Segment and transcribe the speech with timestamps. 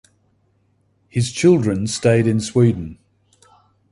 [1.09, 2.97] His children stayed in Sweden.